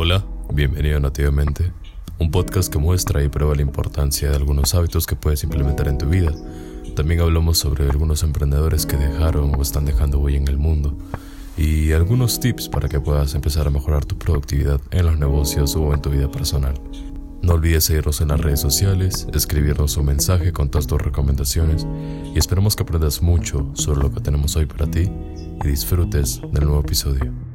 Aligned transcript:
Hola, 0.00 0.24
bienvenido 0.54 0.98
a 0.98 1.00
Nativamente, 1.00 1.72
un 2.20 2.30
podcast 2.30 2.72
que 2.72 2.78
muestra 2.78 3.24
y 3.24 3.28
prueba 3.28 3.56
la 3.56 3.62
importancia 3.62 4.30
de 4.30 4.36
algunos 4.36 4.72
hábitos 4.76 5.08
que 5.08 5.16
puedes 5.16 5.42
implementar 5.42 5.88
en 5.88 5.98
tu 5.98 6.08
vida. 6.08 6.32
También 6.94 7.20
hablamos 7.20 7.58
sobre 7.58 7.90
algunos 7.90 8.22
emprendedores 8.22 8.86
que 8.86 8.96
dejaron 8.96 9.56
o 9.56 9.60
están 9.60 9.86
dejando 9.86 10.20
hoy 10.20 10.36
en 10.36 10.46
el 10.46 10.56
mundo 10.56 10.96
y 11.56 11.90
algunos 11.90 12.38
tips 12.38 12.68
para 12.68 12.88
que 12.88 13.00
puedas 13.00 13.34
empezar 13.34 13.66
a 13.66 13.70
mejorar 13.70 14.04
tu 14.04 14.16
productividad 14.16 14.80
en 14.92 15.04
los 15.04 15.18
negocios 15.18 15.74
o 15.74 15.92
en 15.92 16.00
tu 16.00 16.10
vida 16.10 16.30
personal. 16.30 16.74
No 17.42 17.54
olvides 17.54 17.82
seguirnos 17.82 18.20
en 18.20 18.28
las 18.28 18.40
redes 18.40 18.60
sociales, 18.60 19.26
escribirnos 19.34 19.96
un 19.96 20.06
mensaje 20.06 20.52
con 20.52 20.70
todas 20.70 20.86
tus 20.86 21.02
recomendaciones 21.02 21.88
y 22.32 22.38
esperamos 22.38 22.76
que 22.76 22.84
aprendas 22.84 23.20
mucho 23.20 23.68
sobre 23.74 24.02
lo 24.02 24.14
que 24.14 24.20
tenemos 24.20 24.54
hoy 24.54 24.66
para 24.66 24.88
ti 24.88 25.10
y 25.64 25.66
disfrutes 25.66 26.40
del 26.52 26.66
nuevo 26.66 26.82
episodio. 26.82 27.47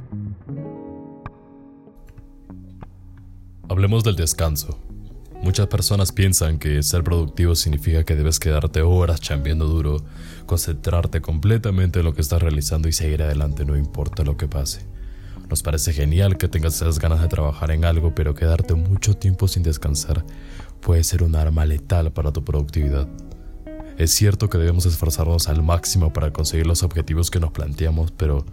Hablemos 3.73 4.03
del 4.03 4.15
descanso. 4.15 4.77
Muchas 5.41 5.65
personas 5.65 6.11
piensan 6.11 6.59
que 6.59 6.83
ser 6.83 7.03
productivo 7.03 7.55
significa 7.55 8.03
que 8.03 8.15
debes 8.15 8.39
quedarte 8.39 8.83
horas 8.83 9.19
chambeando 9.19 9.65
duro, 9.65 9.97
concentrarte 10.45 11.21
completamente 11.21 11.97
en 11.97 12.05
lo 12.05 12.13
que 12.13 12.21
estás 12.21 12.39
realizando 12.39 12.87
y 12.87 12.91
seguir 12.91 13.23
adelante 13.23 13.65
no 13.65 13.75
importa 13.75 14.23
lo 14.23 14.37
que 14.37 14.47
pase. 14.47 14.85
Nos 15.49 15.63
parece 15.63 15.91
genial 15.91 16.37
que 16.37 16.47
tengas 16.47 16.75
esas 16.75 16.99
ganas 16.99 17.19
de 17.19 17.29
trabajar 17.29 17.71
en 17.71 17.83
algo, 17.83 18.13
pero 18.13 18.35
quedarte 18.35 18.75
mucho 18.75 19.17
tiempo 19.17 19.47
sin 19.47 19.63
descansar 19.63 20.23
puede 20.79 21.03
ser 21.03 21.23
un 21.23 21.35
arma 21.35 21.65
letal 21.65 22.11
para 22.11 22.31
tu 22.31 22.45
productividad. 22.45 23.07
Es 23.97 24.11
cierto 24.11 24.51
que 24.51 24.59
debemos 24.59 24.85
esforzarnos 24.85 25.49
al 25.49 25.63
máximo 25.63 26.13
para 26.13 26.31
conseguir 26.31 26.67
los 26.67 26.83
objetivos 26.83 27.31
que 27.31 27.39
nos 27.39 27.51
planteamos, 27.51 28.11
pero 28.11 28.45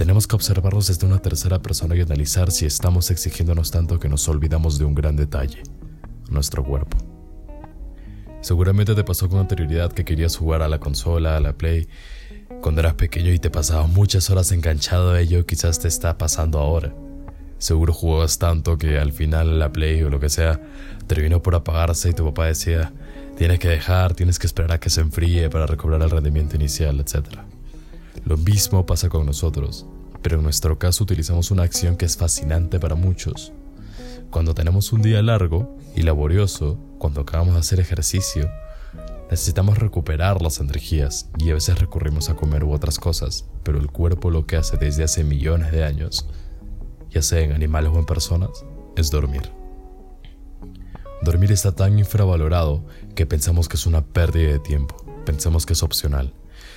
tenemos 0.00 0.26
que 0.26 0.34
observarlos 0.34 0.86
desde 0.86 1.06
una 1.06 1.18
tercera 1.18 1.60
persona 1.60 1.94
y 1.94 2.00
analizar 2.00 2.50
si 2.50 2.64
estamos 2.64 3.10
exigiéndonos 3.10 3.70
tanto 3.70 4.00
que 4.00 4.08
nos 4.08 4.26
olvidamos 4.30 4.78
de 4.78 4.86
un 4.86 4.94
gran 4.94 5.14
detalle 5.14 5.62
nuestro 6.30 6.64
cuerpo. 6.64 6.96
Seguramente 8.40 8.94
te 8.94 9.04
pasó 9.04 9.28
con 9.28 9.40
anterioridad 9.40 9.92
que 9.92 10.06
querías 10.06 10.38
jugar 10.38 10.62
a 10.62 10.68
la 10.68 10.80
consola, 10.80 11.36
a 11.36 11.40
la 11.40 11.52
Play, 11.52 11.86
cuando 12.62 12.80
eras 12.80 12.94
pequeño 12.94 13.30
y 13.30 13.38
te 13.38 13.50
pasabas 13.50 13.90
muchas 13.90 14.30
horas 14.30 14.50
enganchado 14.52 15.12
a 15.12 15.20
ello, 15.20 15.44
quizás 15.44 15.80
te 15.80 15.88
está 15.88 16.16
pasando 16.16 16.60
ahora. 16.60 16.94
Seguro 17.58 17.92
jugabas 17.92 18.38
tanto 18.38 18.78
que 18.78 18.98
al 18.98 19.12
final 19.12 19.58
la 19.58 19.70
Play 19.70 20.02
o 20.02 20.08
lo 20.08 20.18
que 20.18 20.30
sea 20.30 20.62
terminó 21.08 21.42
por 21.42 21.54
apagarse 21.54 22.08
y 22.08 22.14
tu 22.14 22.24
papá 22.24 22.46
decía, 22.46 22.90
tienes 23.36 23.58
que 23.58 23.68
dejar, 23.68 24.14
tienes 24.14 24.38
que 24.38 24.46
esperar 24.46 24.72
a 24.72 24.80
que 24.80 24.88
se 24.88 25.02
enfríe 25.02 25.50
para 25.50 25.66
recobrar 25.66 26.00
el 26.00 26.08
rendimiento 26.08 26.56
inicial, 26.56 26.98
etc. 27.00 27.40
Lo 28.24 28.36
mismo 28.36 28.86
pasa 28.86 29.08
con 29.08 29.26
nosotros, 29.26 29.86
pero 30.22 30.36
en 30.36 30.42
nuestro 30.42 30.78
caso 30.78 31.04
utilizamos 31.04 31.50
una 31.50 31.62
acción 31.62 31.96
que 31.96 32.06
es 32.06 32.16
fascinante 32.16 32.78
para 32.80 32.94
muchos. 32.94 33.52
Cuando 34.30 34.54
tenemos 34.54 34.92
un 34.92 35.02
día 35.02 35.22
largo, 35.22 35.76
y 35.94 36.02
laborioso 36.02 36.78
cuando 36.98 37.22
acabamos 37.22 37.54
de 37.54 37.60
hacer 37.60 37.80
ejercicio, 37.80 38.50
necesitamos 39.30 39.78
recuperar 39.78 40.42
las 40.42 40.60
energías 40.60 41.28
y 41.38 41.50
a 41.50 41.54
veces 41.54 41.78
recurrimos 41.78 42.28
a 42.28 42.36
comer 42.36 42.64
u 42.64 42.72
otras 42.72 42.98
cosas, 42.98 43.46
pero 43.62 43.78
el 43.78 43.90
cuerpo 43.90 44.30
lo 44.30 44.46
que 44.46 44.56
hace 44.56 44.76
desde 44.76 45.04
hace 45.04 45.24
millones 45.24 45.72
de 45.72 45.84
años, 45.84 46.26
ya 47.10 47.22
sea 47.22 47.40
en 47.40 47.52
animales 47.52 47.92
o 47.94 47.98
en 47.98 48.06
personas, 48.06 48.64
es 48.96 49.10
dormir. 49.10 49.50
Dormir 51.22 51.52
está 51.52 51.72
tan 51.72 51.98
infravalorado 51.98 52.84
que 53.14 53.26
pensamos 53.26 53.68
que 53.68 53.76
es 53.76 53.86
una 53.86 54.04
pérdida 54.04 54.52
de 54.52 54.58
tiempo, 54.58 54.96
pensamos 55.24 55.66
que 55.66 55.74
es 55.74 55.82
opcional. 55.82 56.32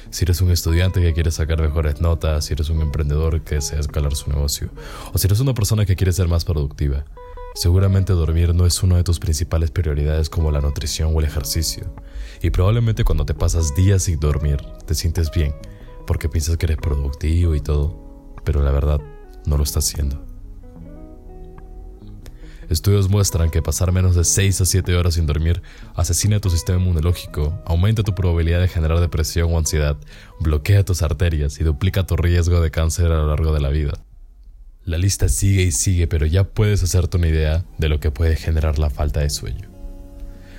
Si 0.10 0.26
eres 0.26 0.42
un 0.42 0.52
estudiante 0.52 1.02
que 1.02 1.14
quiere 1.14 1.32
sacar 1.32 1.62
mejores 1.62 2.02
notas, 2.02 2.46
si 2.46 2.54
eres 2.54 2.70
un 2.70 2.82
emprendedor 2.82 3.42
que 3.42 3.56
desea 3.56 3.80
escalar 3.80 4.16
su 4.16 4.30
negocio, 4.30 4.70
o 5.12 5.18
si 5.18 5.28
eres 5.28 5.40
una 5.40 5.54
persona 5.54 5.86
que 5.86 5.96
quiere 5.96 6.12
ser 6.12 6.28
más 6.28 6.46
productiva, 6.46 7.06
Seguramente 7.56 8.14
dormir 8.14 8.56
no 8.56 8.66
es 8.66 8.82
una 8.82 8.98
de 8.98 9.04
tus 9.04 9.20
principales 9.20 9.70
prioridades 9.70 10.28
como 10.28 10.50
la 10.50 10.60
nutrición 10.60 11.12
o 11.14 11.20
el 11.20 11.28
ejercicio. 11.28 11.94
Y 12.42 12.50
probablemente 12.50 13.04
cuando 13.04 13.26
te 13.26 13.36
pasas 13.36 13.76
días 13.76 14.04
sin 14.04 14.20
dormir, 14.20 14.58
te 14.88 14.96
sientes 14.96 15.30
bien, 15.30 15.54
porque 16.08 16.30
piensas 16.30 16.58
que 16.58 16.66
eres 16.66 16.78
productivo 16.78 17.54
y 17.54 17.62
todo, 17.62 18.34
pero 18.44 18.64
la 18.64 18.72
verdad 18.72 19.00
no 19.46 19.58
lo 19.58 19.64
estás 19.64 19.88
haciendo. 19.88 20.33
Estudios 22.74 23.08
muestran 23.08 23.52
que 23.52 23.62
pasar 23.62 23.92
menos 23.92 24.16
de 24.16 24.24
6 24.24 24.62
a 24.62 24.66
7 24.66 24.96
horas 24.96 25.14
sin 25.14 25.28
dormir 25.28 25.62
asesina 25.94 26.40
tu 26.40 26.50
sistema 26.50 26.80
inmunológico, 26.80 27.62
aumenta 27.68 28.02
tu 28.02 28.16
probabilidad 28.16 28.62
de 28.62 28.68
generar 28.68 29.00
depresión 29.00 29.54
o 29.54 29.60
ansiedad, 29.60 29.96
bloquea 30.40 30.84
tus 30.84 31.04
arterias 31.04 31.62
y 31.62 31.64
duplica 31.64 32.08
tu 32.08 32.18
riesgo 32.18 32.62
de 32.62 32.72
cáncer 32.72 33.12
a 33.12 33.18
lo 33.18 33.28
largo 33.28 33.54
de 33.54 33.62
la 33.62 33.70
vida. 33.70 33.94
La 34.86 34.98
lista 34.98 35.30
sigue 35.30 35.62
y 35.62 35.72
sigue, 35.72 36.08
pero 36.08 36.26
ya 36.26 36.46
puedes 36.46 36.82
hacerte 36.82 37.18
una 37.18 37.28
idea 37.28 37.64
de 37.78 37.90
lo 37.90 38.00
que 38.00 38.10
puede 38.10 38.36
generar 38.38 38.80
la 38.80 38.90
falta 38.90 39.20
de 39.20 39.30
sueño. 39.30 39.70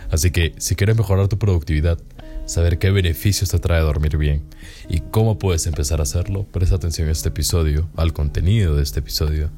Así 0.08 0.30
que, 0.30 0.54
si 0.58 0.76
quieres 0.76 0.96
mejorar 0.96 1.26
tu 1.26 1.36
productividad, 1.36 1.98
saber 2.46 2.78
qué 2.78 2.92
beneficios 2.92 3.50
te 3.50 3.58
trae 3.58 3.80
dormir 3.80 4.18
bien 4.18 4.44
y 4.88 5.00
cómo 5.00 5.40
puedes 5.40 5.66
empezar 5.66 5.98
a 5.98 6.04
hacerlo, 6.04 6.44
presta 6.44 6.76
atención 6.76 7.08
a 7.08 7.12
este 7.12 7.30
episodio, 7.30 7.88
al 7.96 8.12
contenido 8.12 8.76
de 8.76 8.84
este 8.84 9.00
episodio, 9.00 9.50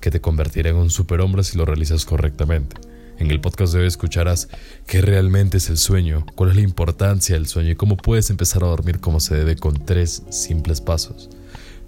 que 0.00 0.10
te 0.10 0.20
convertirá 0.20 0.70
en 0.70 0.76
un 0.76 0.90
superhombre 0.90 1.44
si 1.44 1.56
lo 1.56 1.64
realizas 1.64 2.04
correctamente. 2.04 2.76
En 3.18 3.30
el 3.30 3.40
podcast 3.40 3.72
de 3.72 3.80
hoy 3.80 3.86
escucharás 3.86 4.48
qué 4.86 5.00
realmente 5.00 5.56
es 5.56 5.70
el 5.70 5.76
sueño, 5.76 6.24
cuál 6.36 6.50
es 6.50 6.56
la 6.56 6.62
importancia 6.62 7.34
del 7.34 7.48
sueño 7.48 7.70
y 7.70 7.76
cómo 7.76 7.96
puedes 7.96 8.30
empezar 8.30 8.62
a 8.62 8.68
dormir 8.68 9.00
como 9.00 9.18
se 9.18 9.34
debe 9.34 9.56
con 9.56 9.84
tres 9.84 10.22
simples 10.30 10.80
pasos. 10.80 11.28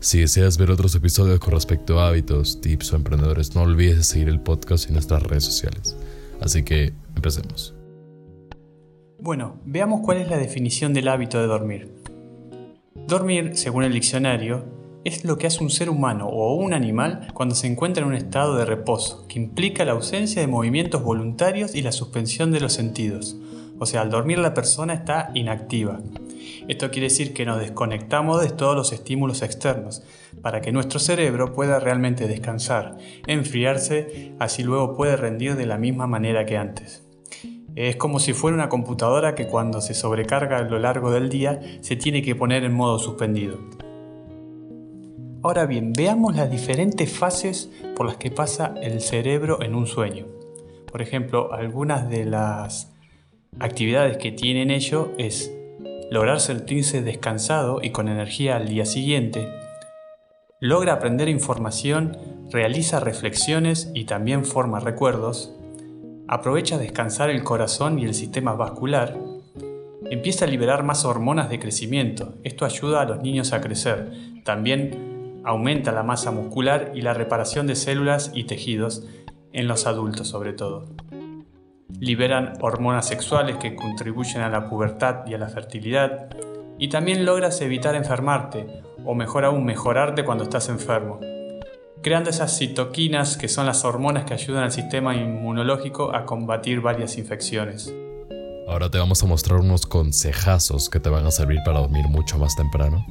Si 0.01 0.19
deseas 0.19 0.59
ver 0.59 0.71
otros 0.71 0.95
episodios 0.95 1.39
con 1.39 1.53
respecto 1.53 2.01
a 2.01 2.09
hábitos, 2.09 2.61
tips 2.61 2.93
o 2.93 2.97
emprendedores, 2.97 3.55
no 3.55 3.63
olvides 3.63 4.07
seguir 4.07 4.29
el 4.29 4.41
podcast 4.41 4.91
y 4.91 4.93
nuestras 4.93 5.23
redes 5.23 5.45
sociales. 5.45 5.95
Así 6.41 6.65
que 6.65 6.93
empecemos. 7.15 7.75
Bueno, 9.21 9.61
veamos 9.67 10.01
cuál 10.03 10.17
es 10.17 10.29
la 10.29 10.39
definición 10.39 10.95
del 10.95 11.09
hábito 11.09 11.39
de 11.39 11.47
dormir. 11.47 11.93
Dormir, 13.07 13.53
según 13.55 13.85
el 13.85 13.93
diccionario, 13.93 14.65
es 15.05 15.25
lo 15.25 15.39
que 15.39 15.47
hace 15.47 15.63
un 15.65 15.71
ser 15.71 15.89
humano 15.89 16.27
o 16.29 16.55
un 16.55 16.75
animal 16.75 17.29
cuando 17.33 17.55
se 17.55 17.67
encuentra 17.67 18.03
en 18.03 18.09
un 18.09 18.15
estado 18.15 18.57
de 18.57 18.67
reposo, 18.67 19.27
que 19.29 19.39
implica 19.39 19.85
la 19.85 19.93
ausencia 19.93 20.43
de 20.43 20.49
movimientos 20.49 21.03
voluntarios 21.03 21.75
y 21.75 21.83
la 21.83 21.93
suspensión 21.93 22.53
de 22.53 22.61
los 22.61 22.75
sentidos. 22.75 23.37
O 23.79 23.87
sea, 23.87 24.03
al 24.03 24.11
dormir 24.11 24.39
la 24.39 24.53
persona 24.53 24.93
está 24.93 25.31
inactiva. 25.35 26.01
Esto 26.69 26.91
quiere 26.91 27.09
decir 27.09 27.33
que 27.33 27.47
nos 27.47 27.59
desconectamos 27.59 28.43
de 28.43 28.51
todos 28.51 28.77
los 28.77 28.93
estímulos 28.93 29.41
externos 29.41 30.03
para 30.43 30.61
que 30.61 30.71
nuestro 30.71 31.01
cerebro 31.01 31.55
pueda 31.55 31.81
realmente 31.81 32.29
descansar, 32.29 32.99
enfriarse, 33.27 34.35
así 34.39 34.63
luego 34.63 34.95
puede 34.97 35.17
rendir 35.17 35.57
de 35.57 35.67
la 35.67 35.79
misma 35.79 36.07
manera 36.07 36.45
que 36.45 36.59
antes. 36.59 37.07
Es 37.75 37.97
como 37.97 38.19
si 38.19 38.35
fuera 38.35 38.57
una 38.57 38.69
computadora 38.69 39.35
que 39.35 39.47
cuando 39.47 39.81
se 39.81 39.95
sobrecarga 39.95 40.59
a 40.59 40.63
lo 40.63 40.79
largo 40.79 41.11
del 41.11 41.31
día 41.31 41.61
se 41.81 41.97
tiene 41.97 42.21
que 42.21 42.35
poner 42.35 42.65
en 42.65 42.75
modo 42.75 42.99
suspendido. 42.99 43.80
Ahora 45.43 45.65
bien, 45.65 45.95
veamos 45.95 46.37
las 46.37 46.51
diferentes 46.51 47.11
fases 47.11 47.71
por 47.97 48.05
las 48.05 48.17
que 48.17 48.31
pasa 48.31 48.75
el 48.83 49.01
cerebro 49.01 49.63
en 49.63 49.75
un 49.75 49.87
sueño. 49.87 50.27
Por 50.93 51.01
ejemplo, 51.01 51.55
algunas 51.55 52.11
de 52.11 52.27
las 52.27 52.93
actividades 53.59 54.19
que 54.19 54.33
tienen 54.33 54.71
ello 54.71 55.13
es 55.17 55.51
lograr 56.11 56.41
sentirse 56.41 57.01
descansado 57.01 57.81
y 57.83 57.89
con 57.91 58.09
energía 58.09 58.57
al 58.57 58.69
día 58.69 58.85
siguiente, 58.85 59.49
logra 60.61 60.93
aprender 60.93 61.31
información, 61.31 62.19
realiza 62.51 63.01
reflexiones 63.01 63.91
y 63.95 64.05
también 64.05 64.45
forma 64.45 64.79
recuerdos, 64.79 65.55
aprovecha 66.29 66.77
descansar 66.77 67.31
el 67.31 67.45
corazón 67.45 67.99
y 67.99 68.05
el 68.05 68.13
sistema 68.13 68.53
vascular, 68.53 69.17
empieza 70.11 70.45
a 70.45 70.49
liberar 70.49 70.83
más 70.83 71.07
hormonas 71.07 71.49
de 71.49 71.59
crecimiento. 71.59 72.35
Esto 72.45 72.67
ayuda 72.67 73.01
a 73.01 73.07
los 73.07 73.23
niños 73.23 73.55
a 73.55 73.63
crecer. 73.63 74.13
También 74.45 75.10
aumenta 75.51 75.93
la 75.93 76.03
masa 76.03 76.31
muscular 76.31 76.93
y 76.95 77.03
la 77.03 77.15
reparación 77.15 77.67
de 77.67 77.77
células 77.77 78.31
y 78.35 78.45
tejidos 78.45 79.07
en 79.53 79.69
los 79.69 79.87
adultos 79.87 80.29
sobre 80.29 80.53
todo 80.53 80.87
liberan 81.99 82.55
hormonas 82.61 83.07
sexuales 83.07 83.57
que 83.57 83.75
contribuyen 83.75 84.43
a 84.43 84.49
la 84.49 84.69
pubertad 84.69 85.27
y 85.27 85.35
a 85.35 85.39
la 85.39 85.49
fertilidad, 85.49 86.29
y 86.79 86.89
también 86.89 87.25
logras 87.25 87.61
evitar 87.61 87.95
enfermarte, 87.95 88.83
o 89.05 89.15
mejor 89.15 89.45
aún 89.45 89.65
mejorarte 89.65 90.25
cuando 90.25 90.45
estás 90.45 90.69
enfermo, 90.69 91.21
creando 92.03 92.31
esas 92.31 92.57
citoquinas 92.57 93.37
que 93.37 93.49
son 93.49 93.67
las 93.67 93.85
hormonas 93.85 94.25
que 94.25 94.35
ayudan 94.35 94.65
al 94.65 94.73
sistema 94.73 95.15
inmunológico 95.15 96.15
a 96.15 96.25
combatir 96.25 96.81
varias 96.81 97.19
infecciones. 97.19 97.93
Ahora 98.67 98.89
te 98.89 98.99
vamos 98.99 99.23
a 99.23 99.27
mostrar 99.27 99.59
unos 99.59 99.85
consejazos 99.85 100.89
que 100.89 101.01
te 101.01 101.11
van 101.11 101.27
a 101.27 101.31
servir 101.31 101.59
para 101.65 101.81
dormir 101.81 102.07
mucho 102.09 102.39
más 102.39 102.55
temprano. 102.55 103.05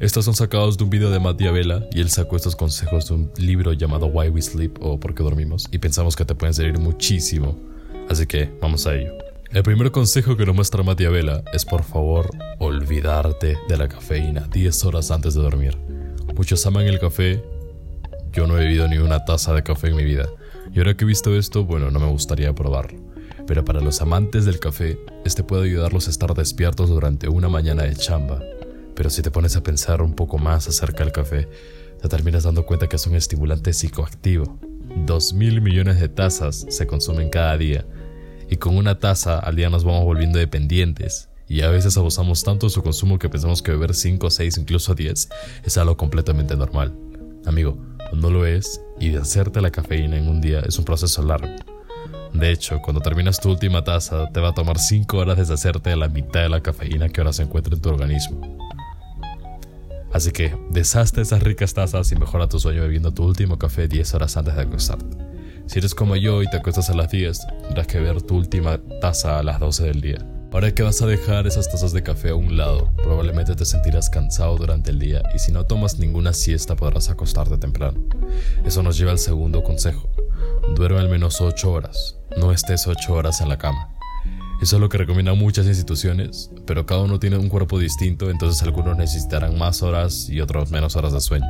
Estos 0.00 0.24
son 0.24 0.34
sacados 0.34 0.78
de 0.78 0.84
un 0.84 0.88
video 0.88 1.10
de 1.10 1.20
Matt 1.20 1.42
Vela 1.42 1.86
y 1.92 2.00
él 2.00 2.08
sacó 2.08 2.36
estos 2.36 2.56
consejos 2.56 3.06
de 3.06 3.14
un 3.14 3.30
libro 3.36 3.74
llamado 3.74 4.06
Why 4.06 4.30
We 4.30 4.40
Sleep 4.40 4.78
o 4.80 4.98
Por 4.98 5.14
qué 5.14 5.22
dormimos 5.22 5.68
y 5.70 5.76
pensamos 5.76 6.16
que 6.16 6.24
te 6.24 6.34
pueden 6.34 6.54
servir 6.54 6.78
muchísimo 6.78 7.58
Así 8.08 8.26
que 8.26 8.50
vamos 8.62 8.86
a 8.86 8.94
ello. 8.94 9.12
El 9.50 9.62
primer 9.62 9.90
consejo 9.90 10.38
que 10.38 10.46
nos 10.46 10.56
muestra 10.56 10.82
Vela 10.82 11.44
es 11.52 11.66
por 11.66 11.82
favor 11.82 12.30
olvidarte 12.58 13.58
de 13.68 13.76
la 13.76 13.88
cafeína 13.88 14.48
10 14.50 14.84
horas 14.86 15.10
antes 15.10 15.34
de 15.34 15.42
dormir. 15.42 15.76
Muchos 16.34 16.64
aman 16.64 16.86
el 16.86 16.98
café, 16.98 17.44
yo 18.32 18.46
no 18.46 18.56
he 18.56 18.64
bebido 18.64 18.88
ni 18.88 18.96
una 18.96 19.26
taza 19.26 19.52
de 19.52 19.62
café 19.62 19.88
en 19.88 19.96
mi 19.96 20.04
vida. 20.04 20.30
Y 20.72 20.78
ahora 20.78 20.96
que 20.96 21.04
he 21.04 21.06
visto 21.06 21.36
esto, 21.36 21.66
bueno, 21.66 21.90
no 21.90 22.00
me 22.00 22.08
gustaría 22.08 22.54
probarlo. 22.54 22.98
Pero 23.46 23.66
para 23.66 23.82
los 23.82 24.00
amantes 24.00 24.46
del 24.46 24.60
café, 24.60 24.98
este 25.26 25.44
puede 25.44 25.64
ayudarlos 25.64 26.06
a 26.06 26.10
estar 26.10 26.32
despiertos 26.32 26.88
durante 26.88 27.28
una 27.28 27.50
mañana 27.50 27.82
de 27.82 27.94
chamba. 27.94 28.40
Pero 29.00 29.08
si 29.08 29.22
te 29.22 29.30
pones 29.30 29.56
a 29.56 29.62
pensar 29.62 30.02
un 30.02 30.12
poco 30.12 30.36
más 30.36 30.68
acerca 30.68 31.04
del 31.04 31.10
café, 31.10 31.48
te 32.02 32.06
terminas 32.10 32.42
dando 32.42 32.66
cuenta 32.66 32.86
que 32.86 32.96
es 32.96 33.06
un 33.06 33.16
estimulante 33.16 33.72
psicoactivo. 33.72 34.58
Dos 35.06 35.32
mil 35.32 35.62
millones 35.62 35.98
de 35.98 36.10
tazas 36.10 36.66
se 36.68 36.86
consumen 36.86 37.30
cada 37.30 37.56
día. 37.56 37.86
Y 38.50 38.56
con 38.56 38.76
una 38.76 38.98
taza 38.98 39.38
al 39.38 39.56
día 39.56 39.70
nos 39.70 39.84
vamos 39.84 40.04
volviendo 40.04 40.38
dependientes. 40.38 41.30
Y 41.48 41.62
a 41.62 41.70
veces 41.70 41.96
abusamos 41.96 42.44
tanto 42.44 42.66
de 42.66 42.70
su 42.70 42.82
consumo 42.82 43.18
que 43.18 43.30
pensamos 43.30 43.62
que 43.62 43.70
beber 43.70 43.94
5, 43.94 44.28
6, 44.28 44.58
incluso 44.58 44.94
10 44.94 45.30
es 45.64 45.78
algo 45.78 45.96
completamente 45.96 46.54
normal. 46.54 46.94
Amigo, 47.46 47.78
no 48.12 48.28
lo 48.28 48.44
es 48.44 48.82
y 49.00 49.08
de 49.08 49.60
la 49.62 49.70
cafeína 49.70 50.18
en 50.18 50.28
un 50.28 50.42
día 50.42 50.60
es 50.60 50.78
un 50.78 50.84
proceso 50.84 51.22
largo. 51.22 51.48
De 52.34 52.50
hecho, 52.50 52.82
cuando 52.82 53.00
terminas 53.00 53.40
tu 53.40 53.48
última 53.48 53.82
taza, 53.82 54.30
te 54.30 54.40
va 54.40 54.50
a 54.50 54.54
tomar 54.54 54.78
5 54.78 55.16
horas 55.16 55.38
deshacerte 55.38 55.88
de 55.88 55.96
la 55.96 56.08
mitad 56.08 56.42
de 56.42 56.50
la 56.50 56.60
cafeína 56.60 57.08
que 57.08 57.22
ahora 57.22 57.32
se 57.32 57.44
encuentra 57.44 57.74
en 57.74 57.80
tu 57.80 57.88
organismo. 57.88 58.60
Así 60.12 60.32
que 60.32 60.56
deshazte 60.70 61.20
esas 61.20 61.42
ricas 61.42 61.74
tazas 61.74 62.10
y 62.12 62.16
mejora 62.16 62.48
tu 62.48 62.58
sueño 62.58 62.82
bebiendo 62.82 63.12
tu 63.12 63.24
último 63.24 63.58
café 63.58 63.88
10 63.88 64.14
horas 64.14 64.36
antes 64.36 64.56
de 64.56 64.62
acostarte. 64.62 65.16
Si 65.66 65.78
eres 65.78 65.94
como 65.94 66.16
yo 66.16 66.42
y 66.42 66.50
te 66.50 66.56
acuestas 66.56 66.90
a 66.90 66.94
las 66.94 67.10
10, 67.10 67.38
tendrás 67.62 67.86
que 67.86 68.00
beber 68.00 68.22
tu 68.22 68.36
última 68.36 68.80
taza 69.00 69.38
a 69.38 69.42
las 69.42 69.60
12 69.60 69.84
del 69.84 70.00
día. 70.00 70.26
Ahora 70.52 70.74
que 70.74 70.82
vas 70.82 71.00
a 71.00 71.06
dejar 71.06 71.46
esas 71.46 71.70
tazas 71.70 71.92
de 71.92 72.02
café 72.02 72.30
a 72.30 72.34
un 72.34 72.56
lado, 72.56 72.90
probablemente 72.96 73.54
te 73.54 73.64
sentirás 73.64 74.10
cansado 74.10 74.56
durante 74.56 74.90
el 74.90 74.98
día 74.98 75.22
y 75.32 75.38
si 75.38 75.52
no 75.52 75.64
tomas 75.64 76.00
ninguna 76.00 76.32
siesta 76.32 76.74
podrás 76.74 77.08
acostarte 77.08 77.56
temprano. 77.56 78.00
Eso 78.64 78.82
nos 78.82 78.98
lleva 78.98 79.12
al 79.12 79.20
segundo 79.20 79.62
consejo. 79.62 80.10
Duerme 80.74 80.98
al 80.98 81.08
menos 81.08 81.40
8 81.40 81.70
horas. 81.70 82.16
No 82.36 82.50
estés 82.50 82.88
8 82.88 83.14
horas 83.14 83.40
en 83.40 83.48
la 83.48 83.58
cama. 83.58 83.94
Eso 84.60 84.76
es 84.76 84.80
lo 84.80 84.90
que 84.90 84.98
recomiendan 84.98 85.38
muchas 85.38 85.66
instituciones, 85.66 86.50
pero 86.66 86.84
cada 86.84 87.00
uno 87.00 87.18
tiene 87.18 87.38
un 87.38 87.48
cuerpo 87.48 87.78
distinto, 87.78 88.28
entonces 88.28 88.62
algunos 88.62 88.94
necesitarán 88.96 89.56
más 89.56 89.82
horas 89.82 90.28
y 90.28 90.40
otros 90.42 90.70
menos 90.70 90.96
horas 90.96 91.14
de 91.14 91.20
sueño. 91.22 91.46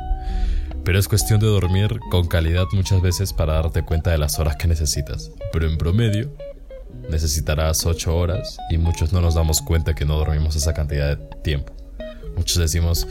Pero 0.84 0.96
es 0.98 1.08
cuestión 1.08 1.40
de 1.40 1.48
dormir 1.48 1.98
con 2.10 2.28
calidad 2.28 2.66
muchas 2.72 3.02
veces 3.02 3.32
para 3.32 3.54
darte 3.54 3.82
cuenta 3.82 4.10
de 4.10 4.18
las 4.18 4.38
horas 4.38 4.54
que 4.56 4.68
necesitas. 4.68 5.32
Pero 5.52 5.66
en 5.66 5.76
promedio, 5.76 6.30
necesitarás 7.10 7.84
8 7.84 8.16
horas 8.16 8.56
y 8.70 8.78
muchos 8.78 9.12
no 9.12 9.20
nos 9.20 9.34
damos 9.34 9.60
cuenta 9.60 9.94
que 9.94 10.04
no 10.04 10.16
dormimos 10.16 10.54
esa 10.54 10.72
cantidad 10.72 11.16
de 11.16 11.26
tiempo. 11.42 11.72
Muchos 12.36 12.58
decimos, 12.58 13.08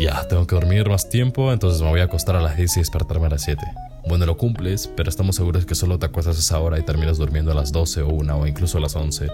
ya, 0.00 0.26
tengo 0.26 0.46
que 0.46 0.56
dormir 0.56 0.88
más 0.88 1.08
tiempo, 1.08 1.52
entonces 1.52 1.80
me 1.82 1.88
voy 1.88 2.00
a 2.00 2.04
acostar 2.04 2.34
a 2.34 2.40
las 2.40 2.56
10 2.56 2.78
y 2.78 2.80
despertarme 2.80 3.26
a 3.26 3.30
las 3.30 3.42
7. 3.42 3.62
Bueno, 4.10 4.26
lo 4.26 4.36
cumples, 4.36 4.90
pero 4.96 5.08
estamos 5.08 5.36
seguros 5.36 5.66
que 5.66 5.76
solo 5.76 5.96
te 6.00 6.06
acuestas 6.06 6.36
a 6.36 6.40
esa 6.40 6.58
hora 6.58 6.80
y 6.80 6.82
terminas 6.82 7.16
durmiendo 7.16 7.52
a 7.52 7.54
las 7.54 7.70
12 7.70 8.02
o 8.02 8.08
1 8.08 8.38
o 8.38 8.44
incluso 8.48 8.78
a 8.78 8.80
las 8.80 8.96
11. 8.96 9.28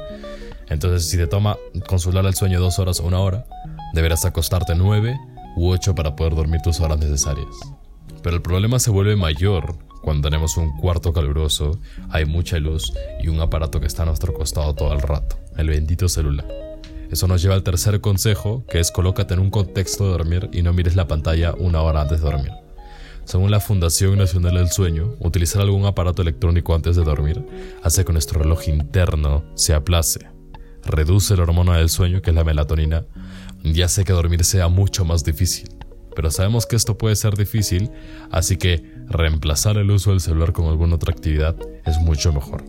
Entonces, 0.68 1.08
si 1.08 1.16
te 1.16 1.26
toma 1.26 1.56
consolar 1.88 2.26
el 2.26 2.34
sueño 2.34 2.60
2 2.60 2.78
horas 2.78 3.00
o 3.00 3.06
1 3.06 3.24
hora, 3.24 3.46
deberás 3.94 4.26
acostarte 4.26 4.74
9 4.74 5.18
u 5.56 5.70
8 5.70 5.94
para 5.94 6.14
poder 6.14 6.34
dormir 6.34 6.60
tus 6.60 6.80
horas 6.80 6.98
necesarias. 6.98 7.48
Pero 8.22 8.36
el 8.36 8.42
problema 8.42 8.78
se 8.78 8.90
vuelve 8.90 9.16
mayor 9.16 9.78
cuando 10.02 10.28
tenemos 10.28 10.58
un 10.58 10.76
cuarto 10.76 11.10
caluroso, 11.10 11.80
hay 12.10 12.26
mucha 12.26 12.58
luz 12.58 12.92
y 13.22 13.28
un 13.28 13.40
aparato 13.40 13.80
que 13.80 13.86
está 13.86 14.02
a 14.02 14.06
nuestro 14.06 14.34
costado 14.34 14.74
todo 14.74 14.92
el 14.92 15.00
rato, 15.00 15.38
el 15.56 15.70
bendito 15.70 16.06
celular. 16.06 16.46
Eso 17.10 17.26
nos 17.26 17.40
lleva 17.40 17.54
al 17.54 17.62
tercer 17.62 18.02
consejo, 18.02 18.62
que 18.68 18.80
es 18.80 18.90
colócate 18.90 19.32
en 19.32 19.40
un 19.40 19.48
contexto 19.48 20.04
de 20.04 20.10
dormir 20.10 20.50
y 20.52 20.60
no 20.60 20.74
mires 20.74 20.96
la 20.96 21.08
pantalla 21.08 21.54
una 21.54 21.80
hora 21.80 22.02
antes 22.02 22.20
de 22.20 22.30
dormir. 22.30 22.65
Según 23.26 23.50
la 23.50 23.58
Fundación 23.58 24.18
Nacional 24.18 24.54
del 24.54 24.70
Sueño, 24.70 25.16
utilizar 25.18 25.60
algún 25.60 25.84
aparato 25.84 26.22
electrónico 26.22 26.76
antes 26.76 26.94
de 26.94 27.02
dormir 27.02 27.44
hace 27.82 28.04
que 28.04 28.12
nuestro 28.12 28.40
reloj 28.40 28.68
interno 28.68 29.42
se 29.56 29.74
aplace, 29.74 30.30
reduce 30.84 31.36
la 31.36 31.42
hormona 31.42 31.76
del 31.76 31.88
sueño, 31.88 32.22
que 32.22 32.30
es 32.30 32.36
la 32.36 32.44
melatonina, 32.44 33.04
y 33.64 33.82
hace 33.82 34.04
que 34.04 34.12
dormir 34.12 34.44
sea 34.44 34.68
mucho 34.68 35.04
más 35.04 35.24
difícil. 35.24 35.70
Pero 36.14 36.30
sabemos 36.30 36.66
que 36.66 36.76
esto 36.76 36.98
puede 36.98 37.16
ser 37.16 37.36
difícil, 37.36 37.90
así 38.30 38.58
que 38.58 38.84
reemplazar 39.08 39.76
el 39.76 39.90
uso 39.90 40.10
del 40.10 40.20
celular 40.20 40.52
con 40.52 40.66
alguna 40.66 40.94
otra 40.94 41.12
actividad 41.12 41.56
es 41.84 41.98
mucho 41.98 42.32
mejor. 42.32 42.62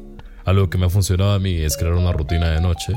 Algo 0.44 0.71
que 0.71 0.80
me 0.80 0.88
ha 0.88 0.89
funcionado 0.89 1.33
a 1.33 1.39
mí 1.39 1.53
es 1.53 1.77
crear 1.77 1.94
una 1.94 2.13
rutina 2.13 2.50
de 2.50 2.62
noche 2.62 2.94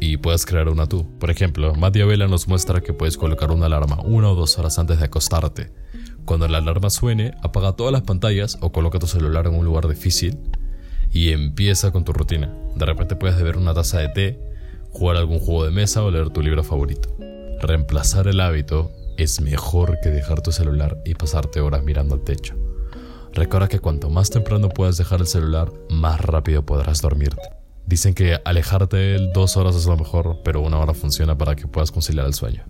y 0.00 0.16
puedes 0.16 0.46
crear 0.46 0.70
una 0.70 0.86
tú. 0.86 1.06
Por 1.18 1.30
ejemplo, 1.30 1.74
Vela 1.74 2.26
nos 2.26 2.48
muestra 2.48 2.80
que 2.80 2.94
puedes 2.94 3.18
colocar 3.18 3.50
una 3.50 3.66
alarma 3.66 4.00
una 4.00 4.30
o 4.30 4.34
dos 4.34 4.58
horas 4.58 4.78
antes 4.78 4.98
de 4.98 5.04
acostarte 5.04 5.72
cuando 6.24 6.48
la 6.48 6.58
alarma 6.58 6.90
suene, 6.90 7.34
apaga 7.42 7.72
todas 7.72 7.92
las 7.92 8.02
pantallas 8.02 8.58
o 8.60 8.72
coloca 8.72 8.98
tu 8.98 9.06
celular 9.06 9.46
en 9.46 9.54
un 9.54 9.64
lugar 9.64 9.88
difícil 9.88 10.38
y 11.12 11.32
empieza 11.32 11.90
con 11.90 12.04
tu 12.04 12.12
rutina. 12.12 12.54
De 12.76 12.86
repente 12.86 13.16
puedes 13.16 13.36
beber 13.36 13.56
una 13.56 13.74
taza 13.74 13.98
de 13.98 14.08
té, 14.08 14.40
jugar 14.90 15.16
algún 15.16 15.38
juego 15.38 15.64
de 15.64 15.70
mesa 15.70 16.02
o 16.02 16.10
leer 16.10 16.30
tu 16.30 16.42
libro 16.42 16.62
favorito. 16.62 17.14
Reemplazar 17.60 18.28
el 18.28 18.40
hábito 18.40 18.92
es 19.16 19.40
mejor 19.40 19.98
que 20.02 20.10
dejar 20.10 20.40
tu 20.40 20.52
celular 20.52 20.98
y 21.04 21.14
pasarte 21.14 21.60
horas 21.60 21.82
mirando 21.82 22.14
al 22.14 22.22
techo. 22.22 22.54
Recuerda 23.32 23.68
que 23.68 23.78
cuanto 23.78 24.10
más 24.10 24.30
temprano 24.30 24.68
puedas 24.68 24.96
dejar 24.96 25.20
el 25.20 25.26
celular, 25.26 25.72
más 25.88 26.20
rápido 26.20 26.64
podrás 26.64 27.00
dormirte. 27.00 27.42
Dicen 27.86 28.14
que 28.14 28.38
alejarte 28.44 28.96
de 28.96 29.16
él 29.16 29.30
dos 29.32 29.56
horas 29.56 29.76
es 29.76 29.86
lo 29.86 29.96
mejor, 29.96 30.38
pero 30.44 30.60
una 30.60 30.78
hora 30.78 30.94
funciona 30.94 31.36
para 31.36 31.56
que 31.56 31.66
puedas 31.66 31.92
conciliar 31.92 32.26
el 32.26 32.34
sueño. 32.34 32.64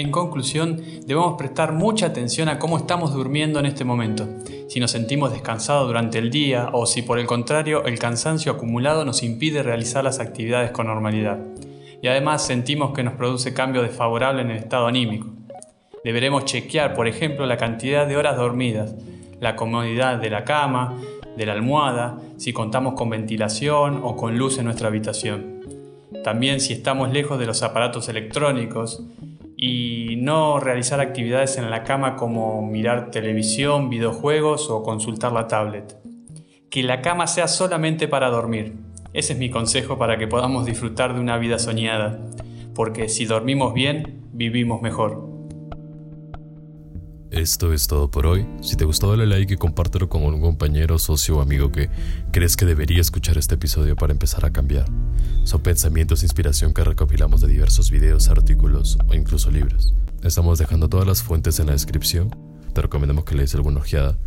En 0.00 0.10
conclusión, 0.10 0.80
debemos 1.06 1.34
prestar 1.36 1.74
mucha 1.74 2.06
atención 2.06 2.48
a 2.48 2.58
cómo 2.58 2.78
estamos 2.78 3.12
durmiendo 3.12 3.60
en 3.60 3.66
este 3.66 3.84
momento, 3.84 4.26
si 4.66 4.80
nos 4.80 4.92
sentimos 4.92 5.30
descansados 5.30 5.86
durante 5.86 6.16
el 6.16 6.30
día 6.30 6.70
o 6.72 6.86
si 6.86 7.02
por 7.02 7.18
el 7.18 7.26
contrario 7.26 7.84
el 7.84 7.98
cansancio 7.98 8.52
acumulado 8.52 9.04
nos 9.04 9.22
impide 9.22 9.62
realizar 9.62 10.02
las 10.02 10.18
actividades 10.18 10.70
con 10.70 10.86
normalidad. 10.86 11.38
Y 12.00 12.08
además 12.08 12.46
sentimos 12.46 12.94
que 12.94 13.02
nos 13.02 13.12
produce 13.12 13.52
cambios 13.52 13.86
desfavorables 13.86 14.46
en 14.46 14.52
el 14.52 14.56
estado 14.56 14.86
anímico. 14.86 15.26
Deberemos 16.02 16.46
chequear, 16.46 16.94
por 16.94 17.06
ejemplo, 17.06 17.44
la 17.44 17.58
cantidad 17.58 18.06
de 18.06 18.16
horas 18.16 18.38
dormidas, 18.38 18.94
la 19.38 19.54
comodidad 19.54 20.16
de 20.16 20.30
la 20.30 20.44
cama, 20.44 20.96
de 21.36 21.44
la 21.44 21.52
almohada, 21.52 22.18
si 22.38 22.54
contamos 22.54 22.94
con 22.94 23.10
ventilación 23.10 24.00
o 24.02 24.16
con 24.16 24.38
luz 24.38 24.56
en 24.56 24.64
nuestra 24.64 24.88
habitación. 24.88 25.60
También 26.24 26.60
si 26.60 26.72
estamos 26.72 27.12
lejos 27.12 27.38
de 27.38 27.46
los 27.46 27.62
aparatos 27.62 28.08
electrónicos, 28.08 29.04
y 29.62 30.16
no 30.16 30.58
realizar 30.58 31.00
actividades 31.00 31.58
en 31.58 31.68
la 31.68 31.84
cama 31.84 32.16
como 32.16 32.66
mirar 32.66 33.10
televisión, 33.10 33.90
videojuegos 33.90 34.70
o 34.70 34.82
consultar 34.82 35.32
la 35.32 35.48
tablet. 35.48 35.98
Que 36.70 36.82
la 36.82 37.02
cama 37.02 37.26
sea 37.26 37.46
solamente 37.46 38.08
para 38.08 38.30
dormir. 38.30 38.76
Ese 39.12 39.34
es 39.34 39.38
mi 39.38 39.50
consejo 39.50 39.98
para 39.98 40.16
que 40.16 40.26
podamos 40.26 40.64
disfrutar 40.64 41.12
de 41.12 41.20
una 41.20 41.36
vida 41.36 41.58
soñada, 41.58 42.18
porque 42.74 43.10
si 43.10 43.26
dormimos 43.26 43.74
bien, 43.74 44.22
vivimos 44.32 44.80
mejor. 44.80 45.29
Esto 47.30 47.72
es 47.72 47.86
todo 47.86 48.10
por 48.10 48.26
hoy. 48.26 48.44
Si 48.60 48.76
te 48.76 48.84
gustó 48.84 49.10
dale 49.10 49.24
like 49.24 49.54
y 49.54 49.56
compártelo 49.56 50.08
con 50.08 50.22
un 50.24 50.40
compañero, 50.40 50.98
socio 50.98 51.36
o 51.36 51.40
amigo 51.40 51.70
que 51.70 51.88
crees 52.32 52.56
que 52.56 52.66
debería 52.66 53.00
escuchar 53.00 53.38
este 53.38 53.54
episodio 53.54 53.94
para 53.94 54.12
empezar 54.12 54.44
a 54.44 54.52
cambiar. 54.52 54.86
Son 55.44 55.62
pensamientos 55.62 56.22
e 56.22 56.26
inspiración 56.26 56.74
que 56.74 56.82
recopilamos 56.82 57.40
de 57.40 57.46
diversos 57.46 57.90
videos, 57.90 58.28
artículos 58.28 58.98
o 59.08 59.14
incluso 59.14 59.50
libros. 59.50 59.94
Estamos 60.24 60.58
dejando 60.58 60.88
todas 60.88 61.06
las 61.06 61.22
fuentes 61.22 61.60
en 61.60 61.66
la 61.66 61.72
descripción. 61.72 62.34
Te 62.74 62.82
recomendamos 62.82 63.24
que 63.24 63.36
lees 63.36 63.54
alguna 63.54 63.78
ojeada. 63.78 64.18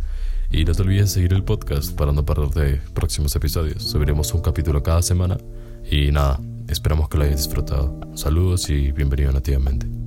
Y 0.50 0.64
no 0.64 0.72
te 0.72 0.82
olvides 0.82 1.12
seguir 1.12 1.34
el 1.34 1.44
podcast 1.44 1.94
para 1.94 2.12
no 2.12 2.24
perderte 2.24 2.80
próximos 2.94 3.36
episodios. 3.36 3.82
Subiremos 3.82 4.32
un 4.32 4.40
capítulo 4.40 4.82
cada 4.82 5.02
semana. 5.02 5.36
Y 5.90 6.10
nada, 6.10 6.40
esperamos 6.68 7.10
que 7.10 7.18
lo 7.18 7.24
hayas 7.24 7.36
disfrutado. 7.36 8.00
Saludos 8.14 8.70
y 8.70 8.92
bienvenido 8.92 9.30
nativamente. 9.30 10.03